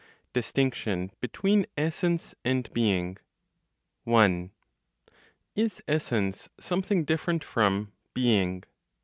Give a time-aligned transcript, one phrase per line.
[0.33, 3.17] DISTINCTION BETWEEN ESSENCE AND BEING.
[4.05, 4.49] 1.
[5.55, 8.63] Is "essence" something different from "being"?